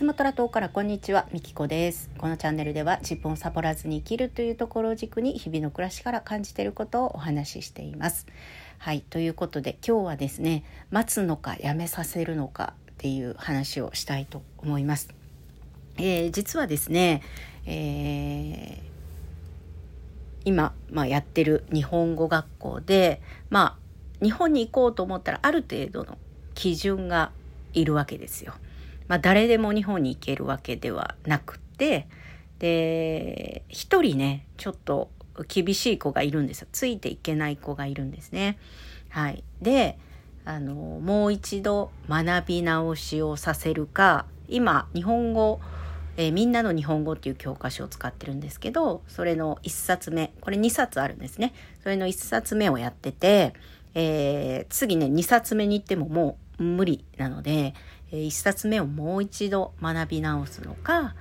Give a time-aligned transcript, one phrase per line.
[0.00, 2.08] スマトラ島からこんにちは、みきこです。
[2.16, 8.26] このチャンネルでは自分をサボらずに生きるというところを軸に日々の暮らしから感じていることをお話ししています。
[8.78, 9.02] はい。
[9.02, 15.10] ということで今日はですね待つのかやめさせるのかっていう話をしたいと思います。
[15.98, 17.20] えー、実はですね、
[17.66, 18.82] えー、
[20.46, 23.76] 今、まあ、やってる日本語学校でま
[24.22, 26.16] あ日本に行こうと思ったらある程度の
[26.54, 27.32] 基準が
[27.74, 28.54] いるわけですよ。
[29.10, 32.06] まあ、誰でも日本に行けるわけではなくて
[32.60, 35.10] で一人ねちょっと
[35.48, 36.68] 厳しい子がいるんですよ。
[36.70, 38.56] ついていけない子がいるんですね。
[39.08, 39.98] はい、で
[40.44, 45.60] あのもう一度学び直しをさせるか今日本語
[46.16, 51.52] えー、みんなの日本語っていう教科書を使ってるんですけどそれの1冊目これ2冊あるんですね。
[51.82, 53.54] それの1冊目をやってて、
[53.94, 57.74] えー、次ね2冊目に行ってももう無理なので、
[58.12, 61.14] え、1冊目をもう一度学び直すのか、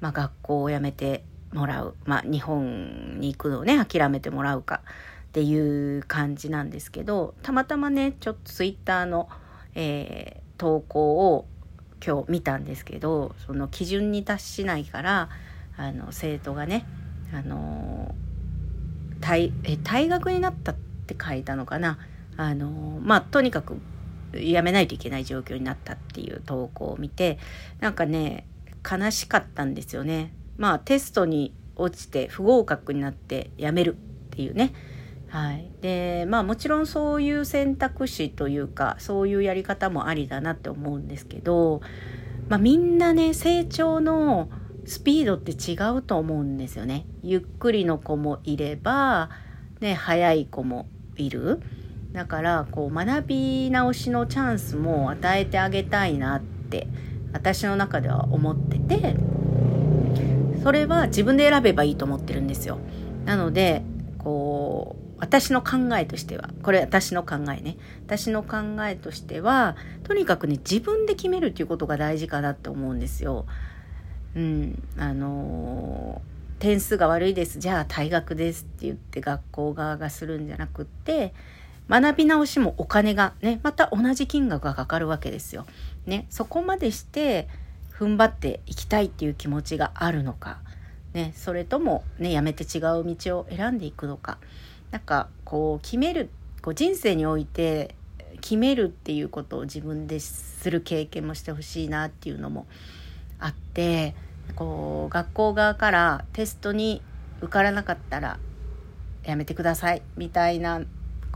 [0.00, 4.82] まあ、学校を辞めてもらう、まあ、日本に行くのをね諦めてもらうか
[5.30, 9.28] っていう感じなんですけどたまたまねちょっとツイッターの、
[9.74, 11.46] えー、投稿を
[12.04, 15.28] 今日見たんですけどその基準に達しないから
[15.76, 16.86] あの生徒がね
[17.32, 18.14] あの
[19.20, 20.74] 退え退学になったっ
[21.06, 21.98] て書いたのかな。
[22.36, 23.76] あのまあとにかく
[24.34, 27.38] やめないといけない状況になったっていう投稿を見て
[27.80, 28.46] なんかね
[28.88, 30.32] 悲しかったんですよね。
[30.56, 33.96] まあテストに落ちて不合格になってやめるっ
[34.30, 34.72] ていうね
[35.30, 41.82] はい、でまあもちろんそういう選択肢というかそういうやり方もありだなって思うんですけど、
[42.48, 44.50] まあ、みんなね成長の
[44.86, 47.06] スピードって違うと思うんですよね。
[47.22, 49.30] ゆっくりの子もいれば、
[49.80, 51.60] ね、早い子もいる。
[52.12, 56.88] だからこう学び直しのチャンスも与えてあげたいなって
[57.32, 59.16] 私の中では思ってて
[60.62, 62.78] それは自分で選べばいいと思ってるんですよ。
[63.24, 63.82] なので
[64.18, 67.76] こう私の考えとしては、これ私の考えね。
[68.06, 68.56] 私の考
[68.88, 73.44] えとしては、とにかくね、自分で決めるっていうことが大事かなって思うんですよ。
[74.34, 77.58] うん、あのー、点数が悪いです。
[77.58, 81.34] じゃあ退学ですって言って学校側がするんじゃなくって、
[81.90, 85.66] 学び直しもお金がね、また同じ金額がかかるわけですよ。
[86.06, 87.48] ね、そこまでして
[87.92, 90.60] 踏ん張っていきたいっていう気持ちがあるのか、
[91.12, 94.38] ね、それともね、やめて違う道を選んでいくのか。
[94.92, 96.30] なんかこう決める
[96.62, 97.94] こう人生において
[98.40, 102.66] 決めるっていうことを自分でする経験もしてほしいなっていうのも
[103.38, 104.14] あって
[104.56, 107.02] こう学校側からテストに
[107.40, 108.38] 受からなかったら
[109.24, 110.82] やめてくださいみたいな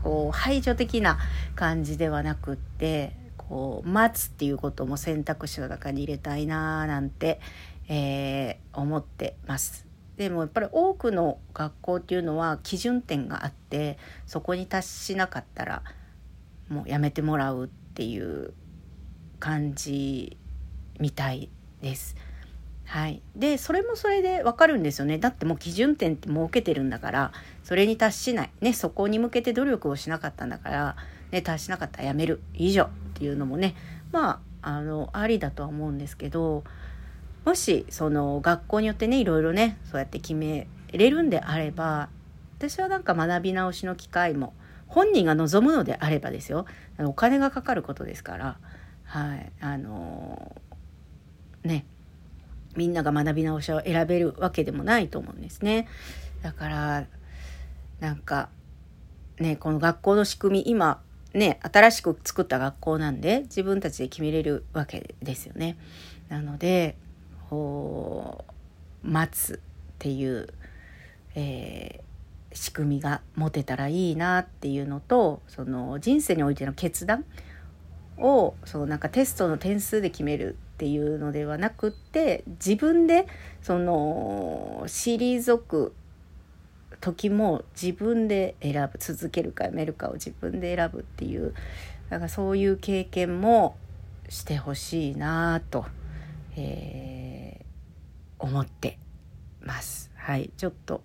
[0.05, 1.17] こう排除的な
[1.55, 7.41] 感じではなくってこう待つっていうことも選択肢の中に入れたいななんて、
[7.87, 9.87] えー、思ってます。
[10.15, 15.81] でもやっぱり多くの学校っていうのは基準点があってそこに達しなかったら
[16.69, 18.53] もうやめてもらうっていう
[19.39, 20.37] 感じ
[20.99, 21.49] みたい
[21.81, 22.15] です。
[22.85, 25.17] はい、でそれもそれでわかるんですよね。
[25.17, 27.31] だってもう基準点って設けてるんだから
[27.63, 30.95] それに達しない、ね、そこに向けて努力をしなかったんだから、
[31.31, 32.41] ね、達しなかったらやめる。
[32.53, 32.89] 以上。
[33.15, 33.75] っていうのもね
[34.11, 36.63] まああのありだとは思うんですけど
[37.45, 42.09] もしその学校によってねいろいろねそうやって決めれるんであれば
[42.57, 44.53] 私はなんか学び直しの機会も
[44.87, 46.65] 本人が望むのであればですよ。
[46.99, 48.57] お金がかかることですから。
[49.03, 49.51] はい。
[49.59, 51.85] あのー、ね。
[52.75, 55.87] みんなが学び直しを選べるわけでもないと思うんですね。
[56.41, 57.05] だから
[57.99, 58.49] なんか
[59.39, 61.01] ねこの学校の仕組み今
[61.33, 65.77] ね新しく作った学校なんで自分たちで決めれるわけですよね。
[66.29, 66.97] なので
[69.03, 69.59] 待つっ
[69.99, 70.47] ていう、
[71.35, 77.25] えー、仕組みが持てたらいいなっていうのとその人生においての決断
[78.17, 83.27] をそのなんかテストの点数で決めるっていうのではなくって自分で
[83.61, 85.93] その退く
[86.99, 91.53] 時も自分で選ぶ続けるかやめるかを自分で選ぶっていう
[92.09, 93.77] なんかそういう経験も
[94.29, 95.85] してほしいなと。
[96.57, 98.97] えー、思って
[99.61, 100.11] ます。
[100.15, 101.03] はい、ちょっと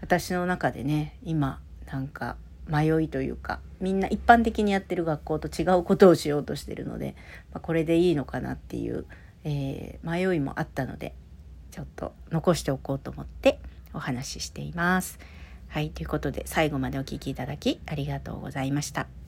[0.00, 1.60] 私の中でね今
[1.90, 2.36] なんか
[2.68, 7.16] 迷いというかみんな一般的にやってる学校と違うことをしようとしてるので、
[7.52, 9.06] まあ、これでいいのかなっていう、
[9.44, 11.14] えー、迷いもあったので
[11.70, 13.58] ちょっと残しておこうと思って
[13.94, 15.18] お話ししています。
[15.68, 19.21] はい、ということで最後までお聴きいただきありがとうございました。